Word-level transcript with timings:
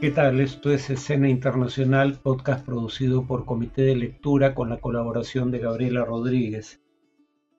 ¿Qué 0.00 0.12
tal? 0.12 0.38
Esto 0.38 0.70
es 0.70 0.90
Escena 0.90 1.28
Internacional, 1.28 2.20
podcast 2.22 2.64
producido 2.64 3.26
por 3.26 3.44
Comité 3.44 3.82
de 3.82 3.96
Lectura 3.96 4.54
con 4.54 4.68
la 4.68 4.78
colaboración 4.78 5.50
de 5.50 5.58
Gabriela 5.58 6.04
Rodríguez. 6.04 6.80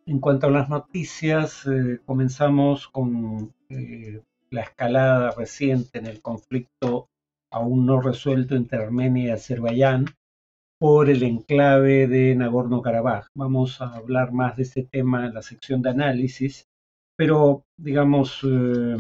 En 0.06 0.22
cuanto 0.22 0.48
a 0.48 0.50
las 0.50 0.70
noticias, 0.70 1.68
eh, 1.68 2.00
comenzamos 2.06 2.88
con 2.88 3.54
eh, 3.68 4.22
la 4.52 4.62
escalada 4.62 5.32
reciente 5.32 6.00
en 6.00 6.06
el 6.06 6.22
conflicto 6.22 7.10
aún 7.52 7.86
no 7.86 8.00
resuelto 8.00 8.56
entre 8.56 8.84
Armenia 8.84 9.26
y 9.26 9.30
Azerbaiyán 9.32 10.06
por 10.80 11.10
el 11.10 11.24
enclave 11.24 12.08
de 12.08 12.36
Nagorno-Karabaj. 12.36 13.28
Vamos 13.36 13.82
a 13.82 13.98
hablar 13.98 14.32
más 14.32 14.56
de 14.56 14.64
este 14.64 14.84
tema 14.84 15.26
en 15.26 15.34
la 15.34 15.42
sección 15.42 15.82
de 15.82 15.90
análisis, 15.90 16.70
pero 17.18 17.66
digamos, 17.76 18.40
eh, 18.46 18.96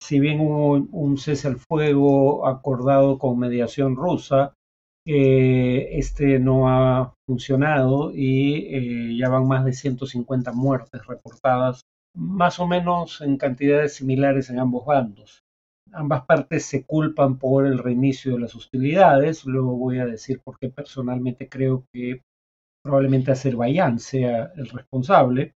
si 0.00 0.20
bien 0.20 0.40
hubo 0.40 0.72
un 0.72 1.18
cese 1.18 1.48
al 1.48 1.58
fuego 1.58 2.46
acordado 2.46 3.18
con 3.18 3.38
mediación 3.38 3.96
rusa, 3.96 4.54
eh, 5.08 5.98
este 5.98 6.40
no 6.40 6.68
ha 6.68 7.14
funcionado 7.26 8.10
y 8.12 8.66
eh, 8.74 9.16
ya 9.16 9.28
van 9.28 9.46
más 9.46 9.64
de 9.64 9.72
150 9.72 10.52
muertes 10.52 11.06
reportadas, 11.06 11.82
más 12.14 12.58
o 12.58 12.66
menos 12.66 13.20
en 13.20 13.36
cantidades 13.36 13.94
similares 13.94 14.50
en 14.50 14.58
ambos 14.58 14.84
bandos. 14.84 15.44
Ambas 15.92 16.24
partes 16.26 16.64
se 16.64 16.84
culpan 16.84 17.38
por 17.38 17.66
el 17.66 17.78
reinicio 17.78 18.32
de 18.32 18.40
las 18.40 18.54
hostilidades, 18.56 19.44
luego 19.46 19.76
voy 19.76 20.00
a 20.00 20.06
decir 20.06 20.40
por 20.42 20.58
qué 20.58 20.68
personalmente 20.70 21.48
creo 21.48 21.84
que 21.92 22.22
probablemente 22.82 23.30
Azerbaiyán 23.30 24.00
sea 24.00 24.52
el 24.56 24.68
responsable. 24.68 25.54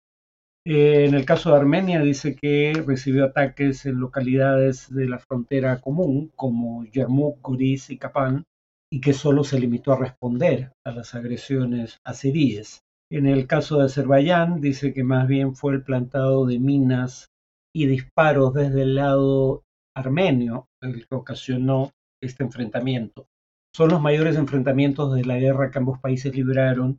Eh, 0.67 1.07
en 1.07 1.15
el 1.15 1.25
caso 1.25 1.51
de 1.51 1.57
Armenia 1.57 2.01
dice 2.01 2.35
que 2.35 2.73
recibió 2.87 3.25
ataques 3.25 3.87
en 3.87 4.01
localidades 4.01 4.93
de 4.93 5.09
la 5.09 5.19
frontera 5.19 5.81
común 5.81 6.31
como 6.37 6.85
Yermuk, 6.85 7.41
Goriz 7.41 7.91
y 7.91 7.99
Kapan 7.99 8.45
y 8.91 9.01
que 9.01 9.13
solo 9.13 9.45
se 9.45 9.61
limitó 9.61 9.93
a 9.93 9.99
responder 9.99 10.73
a 10.85 10.91
las 10.91 11.15
agresiones 11.15 11.99
azeríes. 12.05 12.81
En 13.11 13.27
el 13.27 13.47
caso 13.47 13.79
de 13.79 13.87
Azerbaiyán 13.87 14.61
dice 14.61 14.93
que 14.93 15.05
más 15.05 15.27
bien 15.27 15.55
fue 15.55 15.73
el 15.75 15.83
plantado 15.83 16.45
de 16.47 16.59
minas 16.59 17.29
y 17.75 17.87
disparos 17.87 18.53
desde 18.55 18.83
el 18.83 18.95
lado 18.97 19.63
armenio 19.97 20.67
el 20.83 21.07
que 21.07 21.15
ocasionó 21.15 21.91
este 22.23 22.45
enfrentamiento. 22.45 23.27
Son 23.75 23.91
los 23.91 24.01
mayores 24.01 24.37
enfrentamientos 24.37 25.15
de 25.15 25.25
la 25.25 25.39
guerra 25.39 25.71
que 25.71 25.79
ambos 25.79 25.99
países 26.01 26.35
libraron 26.35 26.99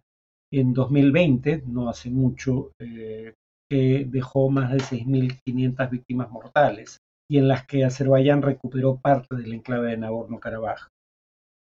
en 0.52 0.74
2020, 0.74 1.64
no 1.68 1.90
hace 1.90 2.10
mucho, 2.10 2.72
eh, 2.80 3.34
que 3.70 4.06
dejó 4.08 4.50
más 4.50 4.72
de 4.72 4.80
6.500 4.80 5.90
víctimas 5.90 6.30
mortales 6.32 7.00
y 7.30 7.38
en 7.38 7.48
las 7.48 7.66
que 7.66 7.86
Azerbaiyán 7.86 8.42
recuperó 8.42 8.98
parte 8.98 9.36
del 9.36 9.54
enclave 9.54 9.92
de 9.92 9.98
Nagorno-Karabaj. 9.98 10.88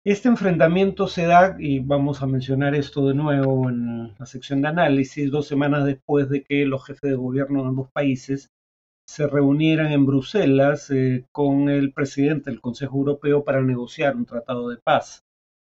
Este 0.05 0.27
enfrentamiento 0.27 1.07
se 1.07 1.25
da, 1.25 1.57
y 1.59 1.79
vamos 1.79 2.21
a 2.23 2.25
mencionar 2.25 2.73
esto 2.73 3.07
de 3.07 3.13
nuevo 3.13 3.69
en 3.69 4.15
la 4.17 4.25
sección 4.25 4.61
de 4.61 4.69
análisis, 4.69 5.29
dos 5.29 5.47
semanas 5.47 5.85
después 5.85 6.29
de 6.29 6.43
que 6.43 6.65
los 6.65 6.85
jefes 6.85 7.11
de 7.11 7.15
gobierno 7.15 7.61
de 7.61 7.67
ambos 7.67 7.91
países 7.91 8.49
se 9.07 9.27
reunieran 9.27 9.91
en 9.91 10.05
Bruselas 10.05 10.89
eh, 10.91 11.25
con 11.31 11.67
el 11.67 11.93
presidente 11.93 12.49
del 12.49 12.61
Consejo 12.61 12.97
Europeo 12.97 13.43
para 13.43 13.61
negociar 13.61 14.15
un 14.15 14.25
tratado 14.25 14.69
de 14.69 14.77
paz. 14.77 15.23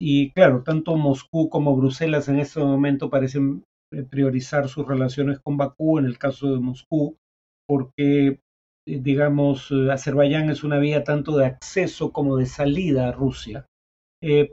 Y 0.01 0.33
claro, 0.33 0.63
tanto 0.63 0.97
Moscú 0.97 1.49
como 1.49 1.77
Bruselas 1.77 2.29
en 2.29 2.39
este 2.39 2.61
momento 2.61 3.11
parecen 3.11 3.65
priorizar 4.11 4.69
sus 4.69 4.87
relaciones 4.87 5.39
con 5.41 5.57
Bakú, 5.57 5.99
en 5.99 6.07
el 6.07 6.19
caso 6.19 6.53
de 6.53 6.61
Moscú, 6.61 7.17
porque, 7.67 8.41
eh, 8.87 9.01
digamos, 9.01 9.71
eh, 9.71 9.91
Azerbaiyán 9.91 10.51
es 10.51 10.65
una 10.65 10.79
vía 10.79 11.05
tanto 11.05 11.37
de 11.37 11.47
acceso 11.47 12.13
como 12.13 12.37
de 12.37 12.47
salida 12.47 13.09
a 13.09 13.13
Rusia 13.13 13.67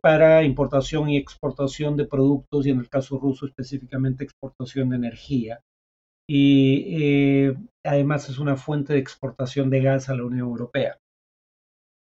para 0.01 0.43
importación 0.43 1.09
y 1.09 1.15
exportación 1.15 1.95
de 1.95 2.05
productos 2.05 2.67
y 2.67 2.71
en 2.71 2.79
el 2.79 2.89
caso 2.89 3.17
ruso 3.17 3.45
específicamente 3.45 4.25
exportación 4.25 4.89
de 4.89 4.97
energía. 4.97 5.61
Y 6.27 7.47
además 7.81 8.27
es 8.27 8.37
una 8.37 8.57
fuente 8.57 8.91
de 8.91 8.99
exportación 8.99 9.69
de 9.69 9.79
gas 9.79 10.09
a 10.09 10.15
la 10.15 10.25
Unión 10.25 10.49
Europea. 10.49 10.97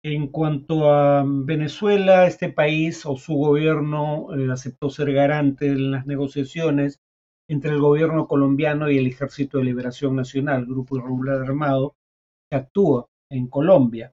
En 0.01 0.27
cuanto 0.27 0.89
a 0.89 1.25
Venezuela, 1.27 2.25
este 2.25 2.47
país 2.47 3.05
o 3.05 3.17
su 3.17 3.33
gobierno 3.33 4.29
aceptó 4.49 4.89
ser 4.89 5.11
garante 5.11 5.67
en 5.67 5.91
las 5.91 6.05
negociaciones 6.05 7.01
entre 7.50 7.72
el 7.72 7.80
gobierno 7.80 8.28
colombiano 8.28 8.90
y 8.90 8.97
el 8.97 9.08
Ejército 9.08 9.58
de 9.58 9.66
Liberación 9.66 10.16
Nacional, 10.16 10.66
grupo 10.66 10.97
irregular 10.97 11.41
armado, 11.41 11.96
que 12.50 12.58
actúa 12.58 13.06
en 13.31 13.47
Colombia. 13.47 14.12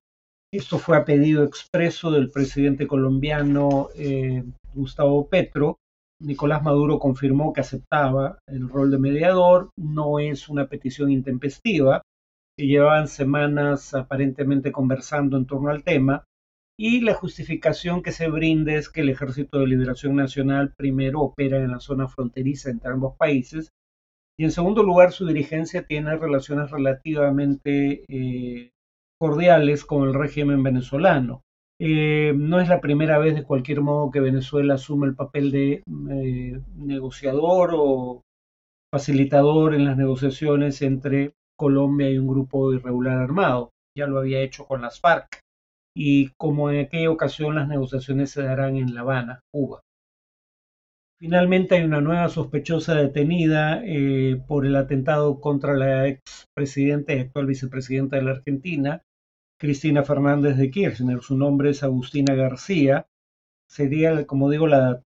Esto 0.52 0.78
fue 0.78 0.96
a 0.96 1.04
pedido 1.04 1.42
expreso 1.42 2.10
del 2.10 2.30
presidente 2.30 2.86
colombiano 2.86 3.88
eh, 3.96 4.44
Gustavo 4.72 5.26
Petro. 5.28 5.78
Nicolás 6.22 6.62
Maduro 6.62 6.98
confirmó 7.00 7.52
que 7.52 7.60
aceptaba 7.60 8.38
el 8.46 8.68
rol 8.68 8.90
de 8.92 8.98
mediador. 8.98 9.70
No 9.76 10.20
es 10.20 10.48
una 10.48 10.68
petición 10.68 11.10
intempestiva, 11.10 12.02
llevaban 12.56 13.08
semanas 13.08 13.94
aparentemente 13.94 14.70
conversando 14.70 15.36
en 15.36 15.46
torno 15.46 15.70
al 15.70 15.82
tema 15.82 16.24
y 16.78 17.00
la 17.00 17.14
justificación 17.14 18.02
que 18.02 18.12
se 18.12 18.28
brinde 18.28 18.76
es 18.76 18.88
que 18.88 19.02
el 19.02 19.10
Ejército 19.10 19.60
de 19.60 19.66
Liberación 19.66 20.16
Nacional 20.16 20.74
primero 20.76 21.20
opera 21.20 21.58
en 21.58 21.70
la 21.70 21.80
zona 21.80 22.08
fronteriza 22.08 22.70
entre 22.70 22.90
ambos 22.90 23.16
países 23.16 23.70
y 24.38 24.44
en 24.44 24.50
segundo 24.50 24.82
lugar 24.82 25.12
su 25.12 25.26
dirigencia 25.26 25.86
tiene 25.86 26.16
relaciones 26.16 26.70
relativamente 26.70 28.04
eh, 28.08 28.70
cordiales 29.20 29.84
con 29.84 30.08
el 30.08 30.14
régimen 30.14 30.62
venezolano. 30.62 31.42
Eh, 31.80 32.32
no 32.36 32.60
es 32.60 32.68
la 32.68 32.80
primera 32.80 33.18
vez 33.18 33.34
de 33.34 33.44
cualquier 33.44 33.80
modo 33.80 34.10
que 34.10 34.20
Venezuela 34.20 34.74
asume 34.74 35.06
el 35.06 35.14
papel 35.14 35.52
de 35.52 35.82
eh, 36.10 36.60
negociador 36.76 37.70
o 37.74 38.22
facilitador 38.92 39.74
en 39.74 39.84
las 39.84 39.96
negociaciones 39.96 40.82
entre 40.82 41.34
Colombia 41.56 42.10
y 42.10 42.18
un 42.18 42.26
grupo 42.26 42.72
irregular 42.72 43.18
armado. 43.18 43.70
Ya 43.96 44.06
lo 44.06 44.18
había 44.18 44.40
hecho 44.40 44.66
con 44.66 44.82
las 44.82 45.00
FARC 45.00 45.43
y 45.96 46.30
como 46.36 46.70
en 46.70 46.80
aquella 46.84 47.10
ocasión 47.10 47.54
las 47.54 47.68
negociaciones 47.68 48.30
se 48.30 48.42
darán 48.42 48.76
en 48.76 48.94
La 48.94 49.02
Habana, 49.02 49.40
Cuba. 49.52 49.82
Finalmente 51.20 51.76
hay 51.76 51.84
una 51.84 52.00
nueva 52.00 52.28
sospechosa 52.28 52.94
detenida 52.96 53.80
eh, 53.84 54.42
por 54.46 54.66
el 54.66 54.76
atentado 54.76 55.40
contra 55.40 55.74
la 55.74 56.08
expresidenta 56.08 57.14
y 57.14 57.20
actual 57.20 57.46
vicepresidenta 57.46 58.16
de 58.16 58.22
la 58.22 58.32
Argentina, 58.32 59.02
Cristina 59.58 60.02
Fernández 60.02 60.56
de 60.56 60.70
Kirchner. 60.70 61.20
Su 61.22 61.38
nombre 61.38 61.70
es 61.70 61.82
Agustina 61.82 62.34
García. 62.34 63.06
Sería, 63.70 64.26
como 64.26 64.50
digo, 64.50 64.66
la 64.66 65.02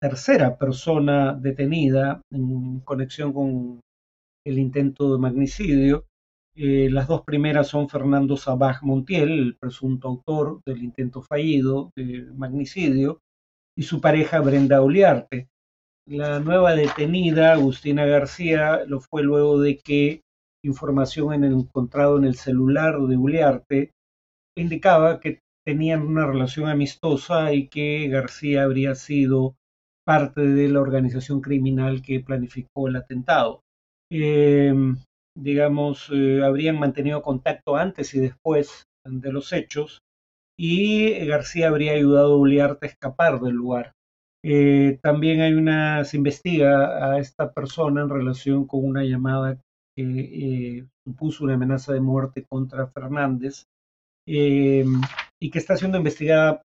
tercera 0.00 0.56
persona 0.56 1.34
detenida 1.34 2.22
en 2.32 2.80
conexión 2.80 3.32
con 3.32 3.80
el 4.46 4.58
intento 4.58 5.12
de 5.12 5.18
magnicidio 5.18 6.06
eh, 6.54 6.88
las 6.90 7.08
dos 7.08 7.22
primeras 7.22 7.68
son 7.68 7.88
Fernando 7.88 8.36
Sabaj 8.36 8.82
Montiel, 8.82 9.30
el 9.30 9.56
presunto 9.56 10.08
autor 10.08 10.60
del 10.64 10.82
intento 10.82 11.22
fallido 11.22 11.92
de 11.96 12.26
magnicidio, 12.34 13.20
y 13.76 13.84
su 13.84 14.00
pareja 14.00 14.40
Brenda 14.40 14.82
Uliarte. 14.82 15.48
La 16.06 16.40
nueva 16.40 16.74
detenida, 16.74 17.52
Agustina 17.52 18.04
García, 18.04 18.84
lo 18.86 19.00
fue 19.00 19.22
luego 19.22 19.60
de 19.60 19.78
que 19.78 20.22
información 20.64 21.32
en 21.32 21.44
el, 21.44 21.52
encontrado 21.52 22.18
en 22.18 22.24
el 22.24 22.34
celular 22.34 23.00
de 23.00 23.16
Uliarte 23.16 23.92
indicaba 24.56 25.20
que 25.20 25.40
tenían 25.64 26.02
una 26.02 26.26
relación 26.26 26.68
amistosa 26.68 27.52
y 27.52 27.68
que 27.68 28.08
García 28.08 28.64
habría 28.64 28.94
sido 28.94 29.54
parte 30.04 30.40
de 30.40 30.68
la 30.68 30.80
organización 30.80 31.40
criminal 31.40 32.02
que 32.02 32.20
planificó 32.20 32.88
el 32.88 32.96
atentado. 32.96 33.62
Eh, 34.10 34.74
digamos, 35.36 36.10
eh, 36.12 36.42
habrían 36.44 36.78
mantenido 36.78 37.22
contacto 37.22 37.76
antes 37.76 38.14
y 38.14 38.20
después 38.20 38.84
de 39.04 39.32
los 39.32 39.52
hechos 39.52 40.00
y 40.58 41.24
García 41.24 41.68
habría 41.68 41.92
ayudado 41.92 42.34
a 42.34 42.36
Uliarte 42.36 42.86
a 42.86 42.88
escapar 42.90 43.40
del 43.40 43.54
lugar. 43.54 43.92
Eh, 44.44 44.98
también 45.02 45.40
hay 45.40 45.54
una, 45.54 46.04
se 46.04 46.16
investiga 46.16 47.12
a 47.12 47.18
esta 47.18 47.52
persona 47.52 48.02
en 48.02 48.10
relación 48.10 48.66
con 48.66 48.84
una 48.84 49.04
llamada 49.04 49.58
que 49.96 50.02
eh, 50.02 50.86
supuso 51.06 51.44
una 51.44 51.54
amenaza 51.54 51.92
de 51.92 52.00
muerte 52.00 52.44
contra 52.48 52.88
Fernández 52.88 53.64
y 54.26 55.50
que 55.50 55.58
está 55.58 55.76
siendo 55.76 55.98
investigada, 55.98 56.62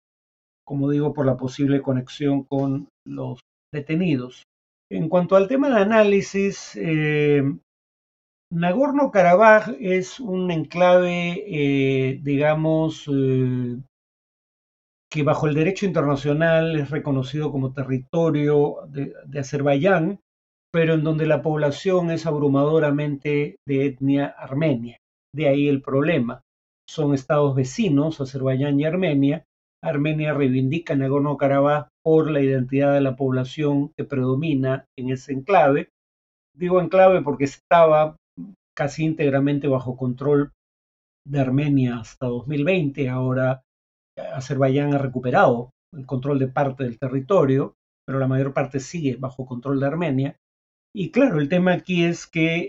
como 0.66 0.90
digo, 0.90 1.12
por 1.12 1.26
la 1.26 1.36
posible 1.36 1.80
conexión 1.80 2.44
con 2.44 2.88
los 3.06 3.40
detenidos. 3.72 4.42
En 4.90 5.08
cuanto 5.08 5.36
al 5.36 5.48
tema 5.48 5.68
de 5.68 5.82
análisis, 5.82 6.76
Nagorno-Karabaj 8.52 9.76
es 9.80 10.20
un 10.20 10.50
enclave, 10.50 11.42
eh, 11.46 12.20
digamos, 12.22 13.08
eh, 13.10 13.78
que 15.10 15.22
bajo 15.22 15.46
el 15.46 15.54
derecho 15.54 15.86
internacional 15.86 16.76
es 16.76 16.90
reconocido 16.90 17.50
como 17.50 17.72
territorio 17.72 18.76
de, 18.88 19.38
Azerbaiyán, 19.38 20.20
pero 20.70 20.92
en 20.94 21.02
donde 21.02 21.24
la 21.24 21.40
población 21.40 22.10
es 22.10 22.26
abrumadoramente 22.26 23.56
de 23.66 23.86
etnia 23.86 24.26
armenia. 24.26 24.98
De 25.34 25.48
ahí 25.48 25.68
el 25.68 25.80
problema. 25.80 26.42
Son 26.86 27.14
estados 27.14 27.54
vecinos, 27.54 28.20
Azerbaiyán 28.20 28.78
y 28.78 28.84
Armenia, 28.84 29.44
Armenia 29.82 30.34
reivindica 30.34 30.94
Nagorno-Karabaj 30.94 31.88
por 32.04 32.30
la 32.30 32.42
identidad 32.42 32.92
de 32.92 33.00
la 33.00 33.16
población 33.16 33.92
que 33.96 34.04
predomina 34.04 34.84
en 34.98 35.10
ese 35.10 35.32
enclave. 35.32 35.88
Digo 36.54 36.82
enclave 36.82 37.22
porque 37.22 37.44
estaba 37.44 38.16
casi 38.76 39.04
íntegramente 39.04 39.68
bajo 39.68 39.96
control 39.96 40.52
de 41.26 41.40
Armenia 41.40 41.98
hasta 41.98 42.26
2020. 42.26 43.08
Ahora 43.08 43.62
Azerbaiyán 44.16 44.94
ha 44.94 44.98
recuperado 44.98 45.70
el 45.94 46.06
control 46.06 46.38
de 46.38 46.48
parte 46.48 46.84
del 46.84 46.98
territorio, 46.98 47.74
pero 48.06 48.18
la 48.18 48.28
mayor 48.28 48.52
parte 48.52 48.80
sigue 48.80 49.16
bajo 49.16 49.46
control 49.46 49.80
de 49.80 49.86
Armenia. 49.86 50.36
Y 50.94 51.10
claro, 51.10 51.40
el 51.40 51.48
tema 51.48 51.72
aquí 51.72 52.04
es 52.04 52.26
que 52.26 52.68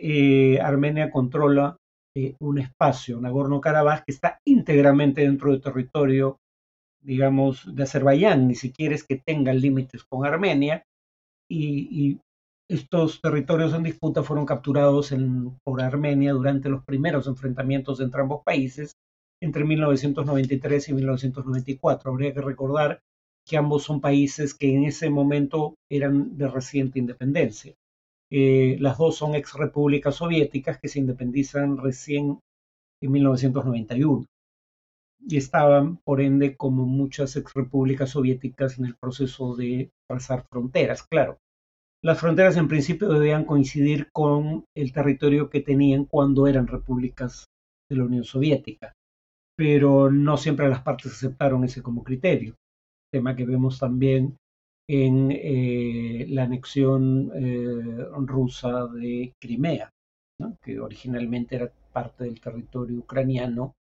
eh, 0.56 0.62
Armenia 0.62 1.12
controla 1.12 1.78
eh, 2.16 2.36
un 2.40 2.60
espacio, 2.60 3.20
Nagorno-Karabaj, 3.20 4.04
que 4.06 4.12
está 4.12 4.40
íntegramente 4.46 5.22
dentro 5.22 5.52
del 5.52 5.62
territorio, 5.62 6.38
digamos, 7.02 7.76
de 7.76 7.84
Azerbaiyán, 7.84 8.48
ni 8.48 8.56
siquiera 8.56 8.96
es 8.96 9.04
que 9.04 9.18
tenga 9.26 9.52
límites 9.52 10.04
con 10.04 10.26
Armenia, 10.26 10.84
y, 11.50 12.20
estos 12.74 13.22
territorios 13.22 13.74
en 13.74 13.84
disputa 13.84 14.24
fueron 14.24 14.48
capturados 14.48 15.14
por 15.64 15.82
Armenia 15.82 16.34
durante 16.34 16.70
los 16.70 16.84
primeros 16.84 17.28
enfrentamientos 17.28 18.00
entre 18.00 18.22
ambos 18.22 18.42
países 18.44 18.94
entre 19.42 19.64
1993 19.64 20.90
y 20.90 20.94
1994. 20.94 22.12
Habría 22.12 22.34
que 22.34 22.42
recordar 22.42 23.02
que 23.46 23.58
ambos 23.58 23.84
son 23.84 24.02
países 24.02 24.56
que 24.56 24.74
en 24.74 24.86
ese 24.86 25.10
momento 25.12 25.76
eran 25.88 26.36
de 26.38 26.48
reciente 26.48 26.98
independencia. 26.98 27.76
Eh, 28.32 28.78
las 28.80 28.98
dos 28.98 29.18
son 29.18 29.36
ex 29.36 29.54
repúblicas 29.54 30.16
soviéticas 30.16 30.80
que 30.80 30.88
se 30.88 31.00
independizan 31.00 31.78
recién 31.78 32.40
en 33.02 33.12
1991 33.12 34.26
y 35.28 35.38
estaban, 35.38 35.98
por 35.98 36.22
ende, 36.22 36.56
como 36.58 36.86
muchas 36.86 37.36
ex 37.36 37.54
repúblicas 37.54 38.10
soviéticas 38.10 38.80
en 38.80 38.86
el 38.86 38.96
proceso 38.96 39.56
de 39.56 39.92
trazar 40.10 40.46
fronteras. 40.50 41.04
Claro, 41.04 41.38
las 42.04 42.20
fronteras 42.20 42.58
en 42.58 42.68
principio 42.68 43.08
debían 43.10 43.46
coincidir 43.46 44.12
con 44.12 44.66
el 44.76 44.92
territorio 44.92 45.50
que 45.50 45.62
tenían 45.62 46.04
cuando 46.06 46.48
eran 46.48 46.68
repúblicas 46.68 47.46
de 47.90 47.96
la 47.96 48.04
Unión 48.04 48.26
Soviética, 48.26 48.94
pero 49.56 50.12
no 50.12 50.36
siempre 50.36 50.68
las 50.68 50.82
partes 50.82 51.14
aceptaron 51.14 51.64
ese 51.64 51.82
como 51.82 52.04
criterio, 52.04 52.56
tema 53.12 53.36
que 53.36 53.46
vemos 53.46 53.80
también 53.80 54.36
en 54.90 55.32
eh, 55.32 56.26
la 56.28 56.44
anexión 56.44 57.32
eh, 57.36 58.06
rusa 58.18 58.88
de 58.88 59.34
Crimea, 59.42 59.90
que 60.62 60.82
originalmente 60.82 61.56
era 61.56 61.72
parte 61.94 62.26
del 62.26 62.42
territorio 62.42 63.00
ucraniano 63.00 63.76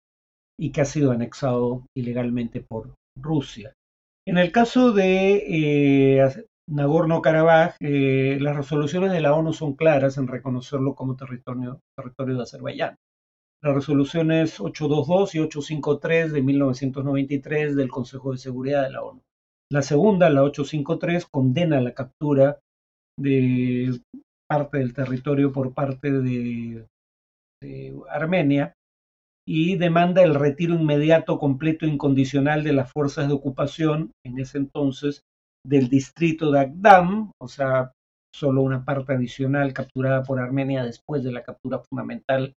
y 0.59 0.71
que 0.71 0.81
ha 0.81 0.85
sido 0.85 1.11
anexado 1.11 1.85
ilegalmente 1.95 2.59
por 2.59 2.95
Rusia. 3.17 3.73
En 4.27 4.37
el 4.37 4.51
caso 4.51 4.91
de 4.91 6.17
eh, 6.17 6.45
Nagorno 6.69 7.21
Karabaj, 7.21 7.77
las 7.79 8.55
resoluciones 8.55 9.11
de 9.11 9.21
la 9.21 9.33
ONU 9.33 9.53
son 9.53 9.73
claras 9.73 10.17
en 10.17 10.27
reconocerlo 10.27 10.93
como 10.93 11.15
territorio, 11.15 11.79
territorio 11.97 12.37
de 12.37 12.43
Azerbaiyán. 12.43 12.95
Las 13.63 13.75
resoluciones 13.75 14.59
822 14.59 15.35
y 15.35 15.39
853 15.39 16.31
de 16.31 16.41
1993 16.41 17.75
del 17.75 17.89
Consejo 17.89 18.31
de 18.31 18.37
Seguridad 18.37 18.83
de 18.83 18.91
la 18.91 19.01
ONU. 19.01 19.21
La 19.71 19.81
segunda, 19.81 20.29
la 20.29 20.43
853, 20.43 21.25
condena 21.25 21.81
la 21.81 21.93
captura 21.93 22.59
de 23.19 23.99
parte 24.47 24.77
del 24.77 24.93
territorio 24.93 25.51
por 25.51 25.73
parte 25.73 26.11
de, 26.11 26.85
Armenia 28.09 28.73
y 29.45 29.75
demanda 29.75 30.23
el 30.23 30.35
retiro 30.35 30.75
inmediato, 30.75 31.39
completo 31.39 31.85
e 31.85 31.89
incondicional 31.89 32.63
de 32.63 32.71
las 32.71 32.91
fuerzas 32.91 33.27
de 33.27 33.33
ocupación, 33.33 34.11
en 34.25 34.39
ese 34.39 34.59
entonces, 34.59 35.23
del 35.65 35.89
distrito 35.89 36.51
de 36.51 36.59
Agdam, 36.59 37.31
o 37.41 37.47
sea, 37.47 37.91
solo 38.33 38.61
una 38.61 38.85
parte 38.85 39.13
adicional 39.13 39.73
capturada 39.73 40.23
por 40.23 40.39
Armenia 40.39 40.83
después 40.83 41.23
de 41.23 41.31
la 41.31 41.43
captura 41.43 41.79
fundamental 41.79 42.53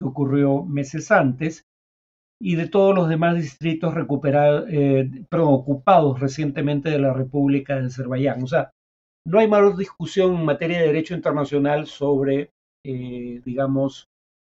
que 0.00 0.08
ocurrió 0.08 0.64
meses 0.64 1.10
antes, 1.10 1.64
y 2.42 2.56
de 2.56 2.68
todos 2.68 2.94
los 2.94 3.08
demás 3.08 3.36
distritos 3.36 3.94
recuperados, 3.94 4.66
eh, 4.68 5.08
ocupados 5.32 6.20
recientemente 6.20 6.90
de 6.90 6.98
la 6.98 7.12
República 7.12 7.76
de 7.76 7.86
Azerbaiyán. 7.86 8.42
O 8.42 8.46
sea, 8.46 8.70
no 9.26 9.38
hay 9.38 9.48
mayor 9.48 9.76
discusión 9.76 10.34
en 10.34 10.44
materia 10.44 10.80
de 10.80 10.88
derecho 10.88 11.14
internacional 11.14 11.86
sobre, 11.86 12.50
eh, 12.84 13.40
digamos, 13.44 14.08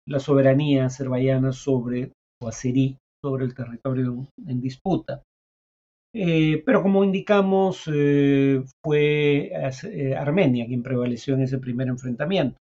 la 0.06 0.20
soberanía 0.20 0.86
azerbaiyana 0.86 1.52
sobre, 1.52 2.12
o 2.42 2.48
azerí, 2.48 2.96
sobre 3.24 3.46
el 3.46 3.54
territorio 3.54 4.28
en 4.46 4.60
disputa. 4.60 5.22
Eh, 6.12 6.62
pero 6.66 6.82
como 6.82 7.04
indicamos, 7.04 7.84
fue 8.82 9.52
Armenia 10.16 10.66
quien 10.66 10.82
prevaleció 10.82 11.34
en 11.34 11.42
ese 11.42 11.58
primer 11.58 11.88
enfrentamiento. 11.88 12.58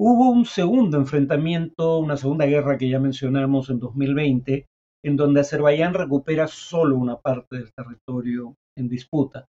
Hubo 0.00 0.30
un 0.30 0.44
segundo 0.44 0.96
enfrentamiento, 0.96 1.98
una 1.98 2.16
segunda 2.16 2.46
guerra 2.46 2.78
que 2.78 2.88
ya 2.88 3.00
mencionamos 3.00 3.68
en 3.68 3.80
2020, 3.80 4.66
en 5.04 5.16
donde 5.16 5.40
Azerbaiyán 5.40 5.92
recupera 5.92 6.46
solo 6.46 6.96
una 6.96 7.16
parte 7.16 7.56
del 7.56 7.72
territorio 7.72 8.54
en 8.76 8.88
disputa. 8.88 9.46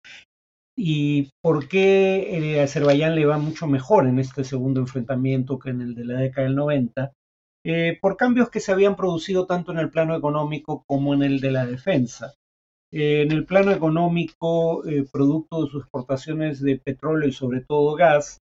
¿Y 0.78 1.30
por 1.42 1.68
qué 1.68 2.56
eh, 2.58 2.62
Azerbaiyán 2.62 3.16
le 3.16 3.26
va 3.26 3.40
mucho 3.40 3.66
mejor 3.66 4.06
en 4.08 4.20
este 4.20 4.44
segundo 4.44 4.82
enfrentamiento 4.82 5.58
que 5.58 5.72
en 5.72 5.82
el 5.82 5.96
de 5.96 6.06
la 6.06 6.20
década 6.20 6.48
del 6.48 6.56
90? 6.56 7.14
Eh, 7.66 7.98
por 8.00 8.16
cambios 8.16 8.52
que 8.52 8.60
se 8.60 8.72
habían 8.72 8.96
producido 8.96 9.48
tanto 9.48 9.72
en 9.72 9.80
el 9.80 9.90
plano 9.90 10.16
económico 10.16 10.84
como 10.86 11.16
en 11.16 11.24
el 11.24 11.40
de 11.40 11.52
la 11.52 11.66
defensa. 11.66 12.36
Eh, 12.96 13.24
en 13.24 13.32
el 13.34 13.46
plano 13.46 13.72
económico, 13.72 14.82
producto 15.12 15.66
de 15.66 15.70
sus 15.70 15.84
exportaciones 15.84 16.62
de 16.62 16.80
petróleo 16.80 17.28
y 17.28 17.34
sobre 17.34 17.60
todo 17.62 17.96
gas, 17.96 18.40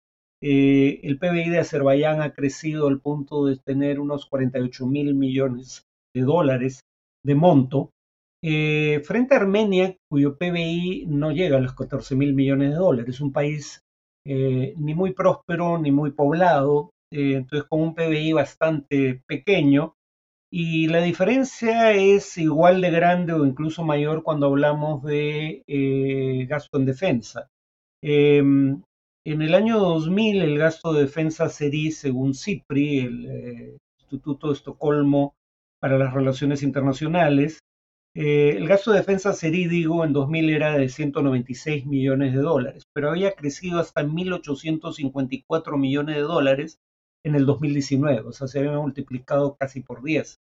eh, 0.42 1.00
el 1.02 1.18
PBI 1.18 1.48
de 1.48 1.58
Azerbaiyán 1.58 2.20
ha 2.20 2.32
crecido 2.32 2.88
al 2.88 3.00
punto 3.00 3.46
de 3.46 3.56
tener 3.56 4.00
unos 4.00 4.26
48 4.26 4.86
mil 4.86 5.14
millones 5.14 5.86
de 6.14 6.22
dólares 6.22 6.80
de 7.24 7.34
monto, 7.34 7.90
eh, 8.44 9.02
frente 9.04 9.34
a 9.34 9.38
Armenia, 9.38 9.96
cuyo 10.10 10.36
PBI 10.36 11.06
no 11.08 11.32
llega 11.32 11.56
a 11.56 11.60
los 11.60 11.74
14 11.74 12.14
mil 12.16 12.34
millones 12.34 12.70
de 12.70 12.76
dólares. 12.76 13.16
Es 13.16 13.20
un 13.20 13.32
país 13.32 13.80
eh, 14.26 14.74
ni 14.76 14.94
muy 14.94 15.12
próspero 15.14 15.78
ni 15.78 15.90
muy 15.90 16.12
poblado, 16.12 16.90
entonces 17.10 17.66
con 17.68 17.80
un 17.80 17.94
PBI 17.94 18.32
bastante 18.32 19.22
pequeño. 19.26 19.94
Y 20.50 20.86
la 20.88 21.02
diferencia 21.02 21.92
es 21.92 22.38
igual 22.38 22.80
de 22.80 22.90
grande 22.90 23.32
o 23.32 23.44
incluso 23.44 23.84
mayor 23.84 24.22
cuando 24.22 24.46
hablamos 24.46 25.02
de 25.02 25.64
gasto 26.48 26.78
en 26.78 26.84
defensa. 26.86 27.48
Em, 28.02 28.82
en 29.26 29.42
el 29.42 29.54
año 29.54 29.80
2000, 29.80 30.40
el 30.42 30.58
gasto 30.58 30.92
de 30.92 31.02
defensa 31.02 31.48
sería, 31.48 31.90
según 31.90 32.34
CIPRI, 32.34 32.98
el 33.00 33.26
eh, 33.26 33.76
Instituto 33.98 34.46
de 34.46 34.52
Estocolmo 34.52 35.34
para 35.80 35.98
las 35.98 36.14
Relaciones 36.14 36.62
Internacionales, 36.62 37.58
eh, 38.14 38.54
el 38.56 38.68
gasto 38.68 38.92
de 38.92 38.98
defensa 38.98 39.32
sería, 39.32 39.68
digo, 39.68 40.04
en 40.04 40.12
2000 40.12 40.50
era 40.50 40.78
de 40.78 40.88
196 40.88 41.86
millones 41.86 42.34
de 42.34 42.40
dólares, 42.40 42.84
pero 42.94 43.10
había 43.10 43.32
crecido 43.32 43.80
hasta 43.80 44.04
1.854 44.04 45.76
millones 45.76 46.14
de 46.14 46.22
dólares 46.22 46.78
en 47.26 47.34
el 47.34 47.44
2019, 47.44 48.20
o 48.20 48.32
sea, 48.32 48.46
se 48.46 48.60
había 48.60 48.78
multiplicado 48.78 49.56
casi 49.56 49.80
por 49.80 50.02
10. 50.02 50.40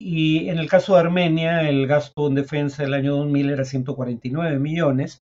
Y 0.00 0.48
en 0.48 0.58
el 0.58 0.68
caso 0.68 0.94
de 0.94 1.00
Armenia, 1.00 1.68
el 1.68 1.86
gasto 1.86 2.26
en 2.26 2.34
defensa 2.34 2.82
del 2.82 2.94
año 2.94 3.16
2000 3.16 3.50
era 3.50 3.64
149 3.66 4.58
millones, 4.58 5.22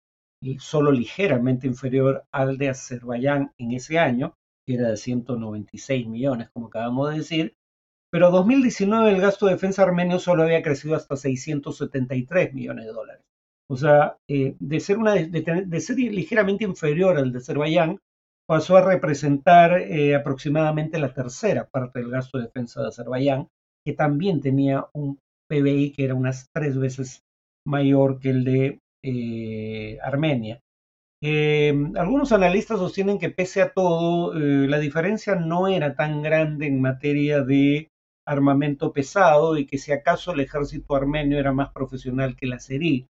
solo 0.59 0.91
ligeramente 0.93 1.67
inferior 1.67 2.23
al 2.31 2.57
de 2.57 2.69
Azerbaiyán 2.69 3.51
en 3.57 3.73
ese 3.73 3.99
año, 3.99 4.33
que 4.65 4.75
era 4.75 4.91
de 4.91 4.97
196 4.97 6.07
millones, 6.07 6.49
como 6.53 6.67
acabamos 6.67 7.11
de 7.11 7.17
decir, 7.17 7.55
pero 8.09 8.31
2019 8.31 9.11
el 9.11 9.19
gasto 9.19 9.47
de 9.47 9.53
defensa 9.53 9.83
armenio 9.83 10.19
solo 10.19 10.43
había 10.43 10.63
crecido 10.63 10.95
hasta 10.95 11.17
673 11.17 12.53
millones 12.53 12.85
de 12.85 12.91
dólares. 12.93 13.25
O 13.67 13.75
sea, 13.75 14.17
eh, 14.29 14.55
de, 14.57 14.79
ser 14.79 14.99
una, 14.99 15.15
de, 15.15 15.79
ser 15.81 15.97
ligeramente 15.97 16.63
inferior 16.63 17.17
al 17.17 17.33
de 17.33 17.39
Azerbaiyán, 17.39 17.99
pasó 18.47 18.77
a 18.77 18.81
representar 18.81 19.81
eh, 19.81 20.15
aproximadamente 20.15 20.99
la 20.99 21.13
tercera 21.13 21.65
parte 21.65 21.99
del 21.99 22.09
gasto 22.09 22.37
de 22.37 22.45
defensa 22.45 22.81
de 22.81 22.89
Azerbaiyán, 22.89 23.47
que 23.85 23.93
también 23.93 24.41
tenía 24.41 24.87
un 24.93 25.19
PBI 25.49 25.91
que 25.91 26.05
era 26.05 26.15
unas 26.15 26.47
tres 26.53 26.77
veces 26.77 27.23
mayor 27.65 28.19
que 28.19 28.29
el 28.29 28.43
de 28.43 28.79
eh, 29.03 29.97
Armenia. 30.01 30.59
Em, 31.21 31.95
algunos 31.95 32.33
analistas 32.33 32.79
sostienen 32.79 33.17
que 33.17 33.29
pese 33.29 33.61
a 33.61 33.71
todo, 33.71 34.33
eh, 34.35 34.67
la 34.67 34.79
diferencia 34.79 35.35
no 35.35 35.69
era 35.69 35.95
tan 35.95 36.21
grande 36.21 36.67
en 36.67 36.81
materia 36.81 37.41
de 37.43 37.89
armamento 38.25 38.91
pesado 38.91 39.57
y 39.57 39.65
que 39.65 39.77
si 39.77 39.91
acaso 39.93 40.33
el 40.33 40.41
ejército 40.41 40.95
armenio 40.95 41.39
era 41.39 41.53
más 41.53 41.71
profesional 41.71 42.35
que 42.35 42.47
la 42.47 42.59
serie. 42.59 43.07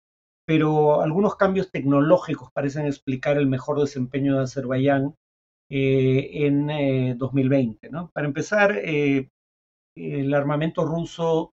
Pero 0.45 1.03
algunos 1.03 1.37
cambios 1.37 1.71
tecnológicos 1.71 2.51
parecen 2.53 2.87
explicar 2.87 3.37
el 3.37 3.47
mejor 3.47 3.79
desempeño 3.79 4.37
de 4.37 4.45
Azerbaiyán 4.45 5.15
eh, 5.71 6.31
en 6.47 7.17
2020. 7.19 7.91
Para 8.13 8.27
empezar, 8.27 8.77
el 8.77 10.35
armamento 10.35 10.85
ruso 10.85 11.53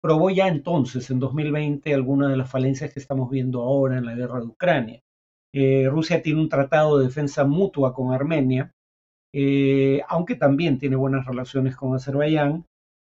probó 0.00 0.30
ya 0.30 0.48
entonces, 0.48 1.10
en 1.10 1.18
2020, 1.18 1.92
algunas 1.94 2.30
de 2.30 2.36
las 2.36 2.50
falencias 2.50 2.92
que 2.92 3.00
estamos 3.00 3.30
viendo 3.30 3.62
ahora 3.62 3.98
en 3.98 4.06
la 4.06 4.14
guerra 4.14 4.40
de 4.40 4.46
Ucrania. 4.46 5.00
Eh, 5.52 5.88
Rusia 5.88 6.22
tiene 6.22 6.40
un 6.40 6.48
tratado 6.48 6.98
de 6.98 7.06
defensa 7.06 7.44
mutua 7.44 7.94
con 7.94 8.12
Armenia, 8.12 8.72
eh, 9.34 10.02
aunque 10.08 10.36
también 10.36 10.78
tiene 10.78 10.96
buenas 10.96 11.26
relaciones 11.26 11.76
con 11.76 11.94
Azerbaiyán. 11.94 12.66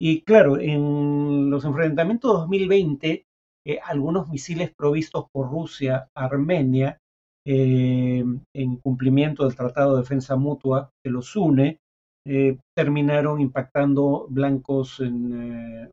Y 0.00 0.22
claro, 0.22 0.58
en 0.58 1.50
los 1.50 1.64
enfrentamientos 1.64 2.32
2020, 2.32 3.26
eh, 3.66 3.78
algunos 3.84 4.28
misiles 4.28 4.72
provistos 4.74 5.26
por 5.32 5.50
Rusia 5.50 6.08
a 6.14 6.24
Armenia, 6.24 6.98
en 7.44 8.76
cumplimiento 8.82 9.44
del 9.44 9.56
tratado 9.56 9.94
de 9.94 10.02
defensa 10.02 10.36
mutua 10.36 10.90
que 11.02 11.10
los 11.10 11.34
une, 11.36 11.78
terminaron 12.76 13.40
impactando 13.40 14.26
blancos 14.28 15.00
en, 15.00 15.90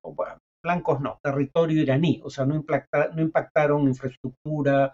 blancos 0.67 0.99
no, 0.99 1.17
territorio 1.23 1.81
iraní, 1.81 2.21
o 2.23 2.29
sea, 2.29 2.45
no, 2.45 2.55
impactaron 2.55 3.87
infraestructura 3.87 4.93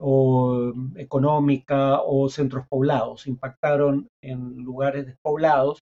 o 0.00 0.72
mm, 0.74 0.98
económica 0.98 2.00
o 2.02 2.28
centros 2.28 2.66
poblados, 2.68 3.26
impactaron 3.26 4.08
en 4.22 4.56
lugares 4.56 5.06
despoblados, 5.06 5.78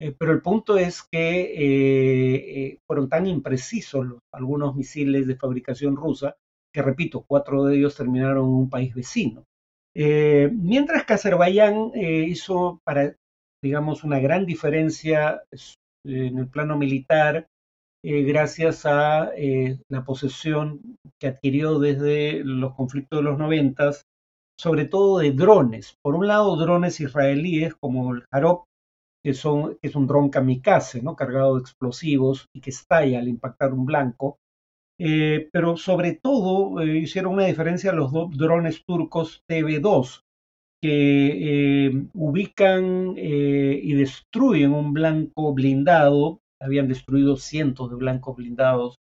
eh, 0.00 0.14
pero 0.16 0.32
el 0.32 0.42
punto 0.42 0.78
es 0.78 1.02
que 1.02 1.40
eh, 1.40 2.34
eh, 2.36 2.78
fueron 2.86 3.08
tan 3.08 3.26
imprecisos 3.26 4.06
algunos 4.32 4.76
misiles 4.76 5.26
de 5.26 5.34
fabricación 5.36 5.96
rusa 5.96 6.36
que, 6.78 6.82
repito, 6.82 7.24
cuatro 7.26 7.64
de 7.64 7.76
ellos 7.76 7.96
terminaron 7.96 8.44
en 8.44 8.52
un 8.52 8.70
país 8.70 8.94
vecino. 8.94 9.44
mientras 9.94 11.04
que 11.04 11.14
Azerbaiyán 11.14 11.90
hizo, 11.94 12.78
para, 12.84 13.16
digamos, 13.60 14.04
una 14.04 14.20
gran 14.20 14.46
diferencia 14.46 15.42
en 16.04 16.38
el 16.38 16.48
plano 16.48 16.76
militar, 16.78 17.48
eh, 18.04 18.22
gracias 18.22 18.86
a 18.86 19.32
eh, 19.36 19.80
la 19.88 20.04
posesión 20.04 20.96
que 21.20 21.26
adquirió 21.26 21.80
desde 21.80 22.44
los 22.44 22.74
conflictos 22.74 23.18
de 23.18 23.24
los 23.24 23.38
noventas, 23.38 24.04
sobre 24.56 24.84
todo 24.84 25.18
de 25.18 25.32
drones. 25.32 25.96
Por 26.02 26.14
un 26.14 26.28
lado, 26.28 26.56
drones 26.56 27.00
israelíes 27.00 27.74
como 27.74 28.14
el 28.14 28.24
Harop, 28.30 28.66
que, 29.24 29.34
son, 29.34 29.76
que 29.82 29.88
es 29.88 29.96
un 29.96 30.06
dron 30.06 30.30
kamikaze, 30.30 31.02
¿no? 31.02 31.16
cargado 31.16 31.56
de 31.56 31.62
explosivos 31.62 32.46
y 32.54 32.60
que 32.60 32.70
estalla 32.70 33.18
al 33.18 33.28
impactar 33.28 33.72
un 33.72 33.84
blanco. 33.84 34.38
Eh, 35.00 35.48
pero 35.52 35.76
sobre 35.76 36.18
todo 36.20 36.82
hicieron 36.84 37.34
una 37.34 37.46
diferencia 37.46 37.92
los 37.92 38.12
dos 38.12 38.36
drones 38.36 38.84
turcos 38.84 39.42
TB2, 39.48 40.22
que 40.82 42.06
ubican 42.14 43.14
y 43.16 43.92
destruyen 43.94 44.72
un 44.72 44.92
blanco 44.92 45.52
blindado 45.52 46.40
habían 46.60 46.88
destruido 46.88 47.36
cientos 47.36 47.90
de 47.90 47.96
blancos 47.96 48.36
blindados 48.36 48.96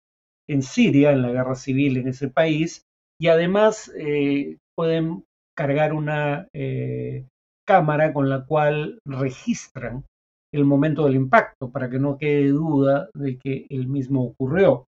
en 0.47 0.61
Siria, 0.61 1.11
en 1.11 1.21
la 1.21 1.31
guerra 1.31 1.55
civil 1.55 1.97
en 1.97 2.07
ese 2.07 2.29
país, 2.29 2.83
y 3.19 3.27
además 3.27 3.91
eh, 3.97 4.57
pueden 4.75 5.23
cargar 5.55 5.93
una 5.93 6.47
eh, 6.53 7.25
cámara 7.67 8.13
con 8.13 8.29
la 8.29 8.45
cual 8.45 8.99
registran 9.05 10.05
el 10.53 10.65
momento 10.65 11.05
del 11.05 11.15
impacto 11.15 11.71
para 11.71 11.89
que 11.89 11.99
no 11.99 12.17
quede 12.17 12.49
duda 12.49 13.09
de 13.13 13.37
que 13.37 13.65
el 13.69 13.87
mismo 13.87 14.23
ocurrió. 14.23 14.85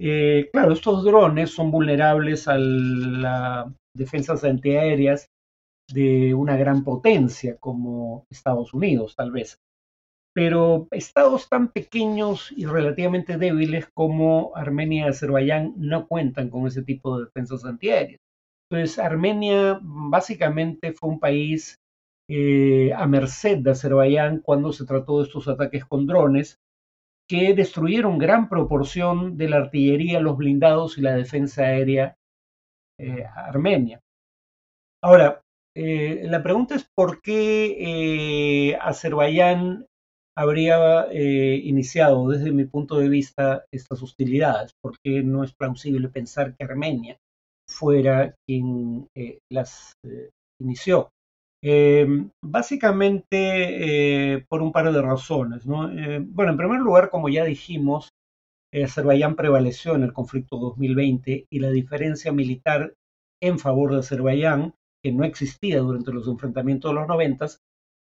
Eh, 0.00 0.48
claro, 0.52 0.72
estos 0.72 1.04
drones 1.04 1.50
son 1.50 1.70
vulnerables 1.70 2.46
a 2.48 2.56
las 2.56 3.66
defensas 3.96 4.44
antiaéreas 4.44 5.26
de 5.92 6.34
una 6.34 6.56
gran 6.56 6.84
potencia 6.84 7.56
como 7.58 8.24
Estados 8.30 8.74
Unidos, 8.74 9.14
tal 9.16 9.32
vez 9.32 9.58
pero 10.38 10.86
estados 10.92 11.48
tan 11.48 11.72
pequeños 11.72 12.52
y 12.56 12.64
relativamente 12.66 13.38
débiles 13.38 13.88
como 13.92 14.52
Armenia 14.54 15.06
y 15.06 15.08
Azerbaiyán 15.08 15.74
no 15.76 16.06
cuentan 16.06 16.48
con 16.48 16.64
ese 16.68 16.84
tipo 16.84 17.18
de 17.18 17.24
defensas 17.24 17.64
antiaéreas. 17.64 18.20
Entonces, 18.70 19.00
Armenia 19.00 19.80
básicamente 19.82 20.92
fue 20.92 21.10
un 21.10 21.18
país 21.18 21.74
eh, 22.30 22.92
a 22.94 23.04
merced 23.08 23.58
de 23.58 23.72
Azerbaiyán 23.72 24.38
cuando 24.38 24.72
se 24.72 24.86
trató 24.86 25.18
de 25.18 25.26
estos 25.26 25.48
ataques 25.48 25.84
con 25.84 26.06
drones 26.06 26.58
que 27.28 27.54
destruyeron 27.54 28.18
gran 28.18 28.48
proporción 28.48 29.36
de 29.36 29.48
la 29.48 29.56
artillería, 29.58 30.20
los 30.20 30.36
blindados 30.36 30.98
y 30.98 31.02
la 31.02 31.14
defensa 31.14 31.62
aérea 31.62 32.16
eh, 32.98 33.24
armenia. 33.24 34.00
Ahora, 35.02 35.42
eh, 35.76 36.22
la 36.24 36.42
pregunta 36.42 36.74
es 36.74 36.88
por 36.94 37.20
qué 37.20 38.76
Azerbaiyán 38.80 39.86
habría 40.38 41.08
eh, 41.10 41.60
iniciado 41.64 42.28
desde 42.28 42.52
mi 42.52 42.64
punto 42.64 42.96
de 42.98 43.08
vista 43.08 43.64
estas 43.72 44.00
hostilidades, 44.04 44.70
porque 44.80 45.20
no 45.24 45.42
es 45.42 45.52
plausible 45.52 46.10
pensar 46.10 46.54
que 46.54 46.64
Armenia 46.64 47.18
fuera 47.68 48.36
quien 48.46 49.08
eh, 49.16 49.40
las 49.50 49.94
eh, 50.04 50.30
inició. 50.60 51.10
Em, 51.62 52.30
básicamente 52.40 54.44
por 54.48 54.62
un 54.62 54.70
par 54.70 54.92
de 54.92 55.02
razones. 55.02 55.64
bueno, 55.64 56.52
en 56.52 56.56
primer 56.56 56.80
lugar, 56.80 57.10
como 57.10 57.28
ya 57.28 57.44
dijimos, 57.44 58.10
Azerbaiyán 58.72 59.34
prevaleció 59.34 59.94
en 59.94 60.02
el 60.02 60.12
conflicto 60.12 60.58
2020 60.58 61.46
y 61.50 61.58
la 61.58 61.70
diferencia 61.70 62.32
militar 62.32 62.94
en 63.42 63.58
favor 63.58 63.92
de 63.92 64.00
Azerbaiyán, 64.00 64.74
que 65.02 65.12
no 65.12 65.24
existía 65.24 65.80
durante 65.80 66.12
los 66.12 66.28
enfrentamientos 66.28 66.90
de 66.90 66.94
los 66.94 67.08
noventas, 67.08 67.60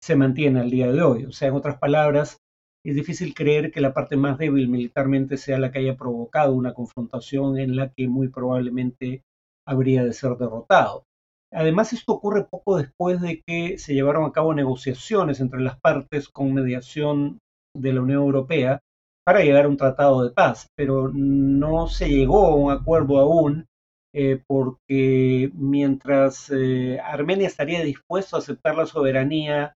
se 0.01 0.15
mantiene 0.15 0.59
al 0.59 0.69
día 0.69 0.91
de 0.91 1.01
hoy. 1.01 1.25
O 1.25 1.31
sea, 1.31 1.47
en 1.47 1.55
otras 1.55 1.77
palabras, 1.77 2.37
es 2.85 2.95
difícil 2.95 3.33
creer 3.33 3.71
que 3.71 3.81
la 3.81 3.93
parte 3.93 4.17
más 4.17 4.37
débil 4.37 4.67
militarmente 4.67 5.37
sea 5.37 5.59
la 5.59 5.71
que 5.71 5.79
haya 5.79 5.95
provocado 5.95 6.53
una 6.53 6.73
confrontación 6.73 7.57
en 7.57 7.77
la 7.77 7.89
que 7.89 8.07
muy 8.07 8.27
probablemente 8.27 9.23
habría 9.65 10.03
de 10.03 10.13
ser 10.13 10.35
derrotado. 10.35 11.05
Además, 11.53 11.93
esto 11.93 12.13
ocurre 12.13 12.45
poco 12.49 12.77
después 12.77 13.21
de 13.21 13.41
que 13.45 13.77
se 13.77 13.93
llevaron 13.93 14.25
a 14.25 14.31
cabo 14.31 14.53
negociaciones 14.53 15.39
entre 15.39 15.61
las 15.61 15.79
partes 15.79 16.29
con 16.29 16.53
mediación 16.53 17.39
de 17.75 17.93
la 17.93 18.01
Unión 18.01 18.23
Europea 18.23 18.79
para 19.25 19.41
llegar 19.41 19.65
a 19.65 19.69
un 19.69 19.77
tratado 19.77 20.23
de 20.23 20.31
paz, 20.31 20.67
pero 20.75 21.09
no 21.13 21.87
se 21.87 22.09
llegó 22.09 22.47
a 22.47 22.55
un 22.55 22.71
acuerdo 22.71 23.19
aún 23.19 23.65
eh, 24.13 24.41
porque 24.47 25.49
mientras 25.53 26.51
eh, 26.51 26.99
Armenia 26.99 27.47
estaría 27.47 27.83
dispuesto 27.83 28.35
a 28.35 28.39
aceptar 28.39 28.75
la 28.75 28.85
soberanía 28.85 29.75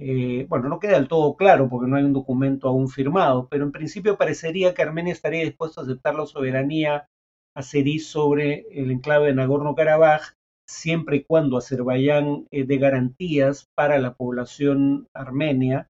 eh, 0.00 0.46
bueno, 0.48 0.68
no 0.68 0.80
queda 0.80 0.94
del 0.94 1.08
todo 1.08 1.36
claro 1.36 1.68
porque 1.68 1.88
no 1.88 1.96
hay 1.96 2.02
un 2.02 2.12
documento 2.12 2.68
aún 2.68 2.88
firmado, 2.88 3.48
pero 3.48 3.64
en 3.64 3.72
principio 3.72 4.18
parecería 4.18 4.74
que 4.74 4.82
Armenia 4.82 5.12
estaría 5.12 5.44
dispuesto 5.44 5.80
a 5.80 5.84
aceptar 5.84 6.16
la 6.16 6.26
soberanía 6.26 7.06
azerí 7.56 8.00
sobre 8.00 8.66
el 8.72 8.90
enclave 8.90 9.28
de 9.28 9.34
Nagorno-Karabaj, 9.34 10.34
siempre 10.66 11.16
y 11.16 11.24
cuando 11.24 11.56
Azerbaiyán 11.56 12.46
eh, 12.50 12.64
dé 12.64 12.78
garantías 12.78 13.66
para 13.74 13.98
la 13.98 14.14
población 14.14 15.08
armenia, 15.14 15.88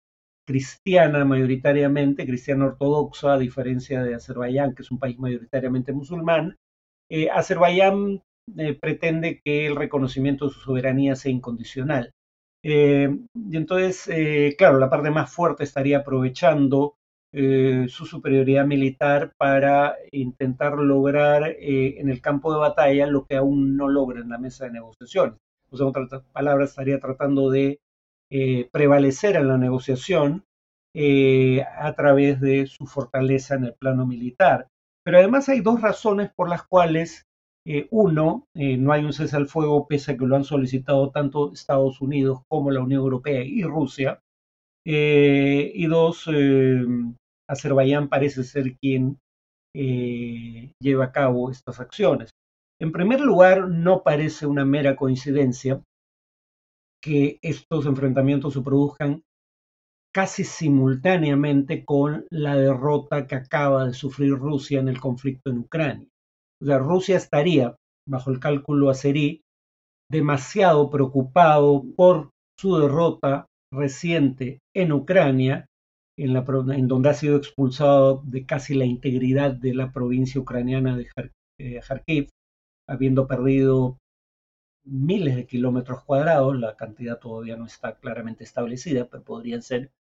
cristiana 0.46 1.24
mayoritariamente, 1.24 2.26
cristiana 2.26 2.66
ortodoxa, 2.66 3.34
a 3.34 3.38
diferencia 3.38 4.02
de 4.02 4.14
Azerbaiyán, 4.14 4.74
que 4.74 4.82
es 4.82 4.90
un 4.90 4.98
país 4.98 5.18
mayoritariamente 5.18 5.92
musulmán. 5.92 6.56
Eh, 7.08 7.28
Azerbaiyán 7.30 8.22
pretende 8.80 9.40
que 9.44 9.66
el 9.66 9.76
reconocimiento 9.76 10.46
de 10.46 10.54
su 10.54 10.60
soberanía 10.60 11.14
sea 11.14 11.30
incondicional. 11.30 12.12
Eh, 12.62 13.08
y 13.34 13.56
entonces, 13.56 14.06
eh, 14.08 14.54
claro, 14.58 14.78
la 14.78 14.90
parte 14.90 15.10
más 15.10 15.32
fuerte 15.32 15.64
estaría 15.64 15.98
aprovechando 15.98 16.96
eh, 17.32 17.87
su 17.88 18.06
superioridad 18.06 18.66
militar 18.66 19.32
para 19.37 19.96
intentar 20.12 20.76
lograr 20.78 21.56
en 21.58 22.08
el 22.08 22.20
campo 22.20 22.52
de 22.52 22.58
batalla 22.58 23.06
lo 23.06 23.25
que 23.25 23.37
aún 23.37 23.76
no 23.76 23.88
logra 23.88 24.20
en 24.20 24.30
la 24.30 24.38
mesa 24.38 24.64
de 24.64 24.72
negociaciones. 24.72 25.37
O 25.70 25.76
sea, 25.76 25.84
en 25.84 25.90
otras 25.90 26.22
palabras, 26.32 26.70
estaría 26.70 26.99
tratando 26.99 27.50
de 27.50 27.80
prevalecer 28.72 29.37
en 29.37 29.49
la 29.49 29.58
negociación 29.58 30.44
a 30.94 31.92
través 31.94 32.40
de 32.40 32.66
su 32.66 32.87
fortaleza 32.87 33.54
en 33.54 33.64
el 33.64 33.75
plano 33.75 34.06
militar. 34.06 34.68
Pero 35.04 35.18
además 35.18 35.49
hay 35.49 35.60
dos 35.60 35.80
razones 35.80 36.30
por 36.34 36.49
las 36.49 36.66
cuales 36.66 37.26
eh, 37.66 37.88
uno, 37.90 38.46
eh, 38.54 38.76
no 38.76 38.92
hay 38.92 39.04
un 39.04 39.12
cese 39.12 39.37
al 39.37 39.46
fuego 39.46 39.87
pese 39.87 40.12
a 40.12 40.16
que 40.16 40.26
lo 40.26 40.37
han 40.37 40.44
solicitado 40.44 41.10
tanto 41.10 41.52
Estados 41.52 42.00
Unidos 42.00 42.40
como 42.49 42.70
la 42.70 42.80
Unión 42.80 43.00
Europea 43.02 43.42
y 43.44 43.62
Rusia. 43.62 44.20
Eh, 44.84 45.70
y 45.75 45.87
dos, 45.87 46.26
Azerbaiyán 47.50 48.09
parece 48.09 48.45
ser 48.45 48.76
quien 48.78 49.19
lleva 49.75 51.04
a 51.04 51.12
cabo 51.12 51.50
estas 51.50 51.80
acciones. 51.80 52.30
En 52.80 52.92
primer 52.92 53.21
lugar, 53.21 53.69
no 53.69 54.02
parece 54.02 54.47
una 54.47 54.64
mera 54.64 54.97
coincidencia 54.97 55.83
que 57.02 57.38
estos 57.42 57.87
enfrentamientos 57.87 58.54
se 58.54 58.62
produzcan 58.62 59.23
casi 60.12 60.45
simultáneamente 60.45 61.85
con 61.85 62.26
la 62.30 62.57
derrota 62.57 63.26
que 63.26 63.37
acaba 63.37 63.87
de 63.87 63.95
sufrir 63.95 64.33
Rusia 64.33 64.80
en 64.80 64.88
el 64.88 65.00
conflicto 65.00 65.50
en 65.50 65.59
Ucrania. 65.59 66.09
O 66.61 66.66
sea, 66.66 66.78
Rusia 66.78 67.16
estaría, 67.16 67.76
bajo 68.09 68.30
el 68.30 68.40
cálculo 68.40 68.90
azerí, 68.90 69.42
demasiado 70.11 70.90
preocupado 70.90 71.85
por 71.97 72.30
su 72.59 72.76
derrota 72.76 73.47
reciente 73.73 74.59
en 74.75 74.92
Ucrania 74.92 75.66
en, 76.24 76.88
donde 76.88 77.08
ha 77.08 77.14
sido 77.14 77.36
expulsado 77.36 78.22
de 78.24 78.44
casi 78.44 78.74
la 78.74 78.84
integridad 78.84 79.52
de 79.52 79.74
la 79.74 79.92
provincia 79.92 80.40
ucraniana 80.40 80.96
de 80.96 81.08
eh, 81.58 81.80
Kharkiv, 81.80 82.28
habiendo 82.88 83.26
perdido 83.26 83.98
miles 84.84 85.36
de 85.36 85.46
kilómetros 85.46 86.04
cuadrados, 86.04 86.58
la 86.58 86.76
cantidad 86.76 87.18
todavía 87.18 87.56
no 87.56 87.66
está 87.66 87.96
claramente 87.96 88.44
establecida, 88.44 89.06
pero 89.06 89.22
podrían 89.22 89.62
ser 89.62 89.90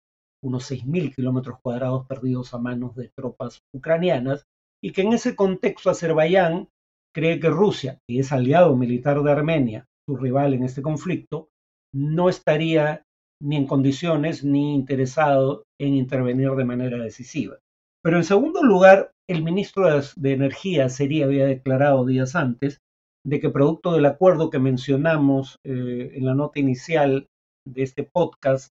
unos 0.42 0.70
6.000 0.70 1.14
kilómetros 1.14 1.58
cuadrados 1.60 2.06
perdidos 2.06 2.52
a 2.54 2.58
manos 2.58 2.96
de 2.96 3.08
tropas 3.08 3.62
ucranianas, 3.72 4.46
y 4.82 4.92
que 4.92 5.02
en 5.02 5.12
ese 5.12 5.36
contexto 5.36 5.90
Azerbaiyán 5.90 6.68
cree 7.14 7.40
que 7.40 7.48
Rusia, 7.48 7.98
que 8.06 8.18
es 8.18 8.32
aliado 8.32 8.76
militar 8.76 9.22
de 9.22 9.30
Armenia, 9.30 9.86
su 10.06 10.16
rival 10.16 10.54
en 10.54 10.64
este 10.64 10.82
conflicto, 10.82 11.48
no 11.92 12.28
estaría 12.28 13.04
ni 13.42 13.56
en 13.56 13.66
condiciones 13.66 14.44
ni 14.44 14.74
interesado 14.74 15.64
en 15.80 15.94
intervenir 15.94 16.50
de 16.52 16.64
manera 16.64 16.98
decisiva. 16.98 17.58
Pero 18.02 18.16
en 18.16 18.24
segundo 18.24 18.62
lugar, 18.62 19.12
el 19.28 19.42
ministro 19.42 19.86
de 20.16 20.32
Energía 20.32 20.88
sería 20.88 21.26
había 21.26 21.46
declarado 21.46 22.04
días 22.04 22.34
antes 22.34 22.80
de 23.24 23.40
que 23.40 23.50
producto 23.50 23.92
del 23.92 24.06
acuerdo 24.06 24.50
que 24.50 24.58
mencionamos 24.58 25.58
eh, 25.64 26.12
en 26.14 26.24
la 26.24 26.34
nota 26.34 26.58
inicial 26.58 27.28
de 27.66 27.82
este 27.82 28.02
podcast 28.02 28.70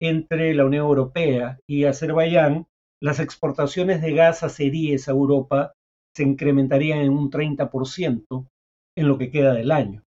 entre 0.00 0.54
la 0.54 0.64
Unión 0.64 0.86
Europea 0.86 1.58
y 1.68 1.84
Azerbaiyán, 1.84 2.66
las 3.02 3.20
exportaciones 3.20 4.00
de 4.00 4.12
gas 4.12 4.42
a 4.42 4.48
series 4.48 5.08
a 5.08 5.12
Europa 5.12 5.72
se 6.16 6.22
incrementarían 6.22 7.00
en 7.00 7.10
un 7.10 7.30
30% 7.30 8.48
en 8.96 9.08
lo 9.08 9.18
que 9.18 9.30
queda 9.30 9.52
del 9.52 9.70
año. 9.70 10.02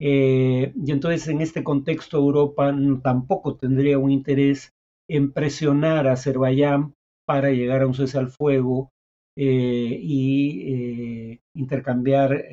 Eh, 0.00 0.72
y 0.76 0.92
entonces 0.92 1.26
en 1.28 1.40
este 1.40 1.64
contexto 1.64 2.18
Europa 2.18 2.74
tampoco 3.02 3.56
tendría 3.56 3.98
un 3.98 4.12
interés 4.12 4.72
en 5.08 5.32
presionar 5.32 6.06
a 6.06 6.12
Azerbaiyán 6.12 6.94
para 7.24 7.50
llegar 7.50 7.82
a 7.82 7.86
un 7.86 7.94
cese 7.94 8.18
al 8.18 8.28
fuego 8.28 8.92
eh, 9.36 9.98
y 10.00 11.32
eh, 11.32 11.40
intercambiar 11.54 12.44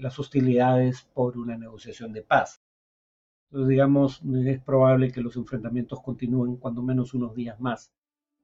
las 0.00 0.18
hostilidades 0.18 1.02
por 1.14 1.38
una 1.38 1.56
negociación 1.56 2.12
de 2.12 2.22
paz. 2.22 2.60
Entonces, 3.50 3.68
digamos, 3.68 4.22
es 4.46 4.60
probable 4.62 5.12
que 5.12 5.20
los 5.20 5.36
enfrentamientos 5.36 6.00
continúen 6.02 6.56
cuando 6.56 6.82
menos 6.82 7.14
unos 7.14 7.34
días 7.34 7.60
más. 7.60 7.92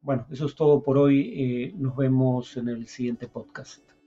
Bueno, 0.03 0.27
eso 0.31 0.47
es 0.47 0.55
todo 0.55 0.83
por 0.83 0.99
hoy. 0.99 1.75
nos 1.77 1.97
vemos 1.97 2.57
en 2.57 2.69
el 2.69 2.87
siguiente 2.87 3.29
podcast. 3.29 4.00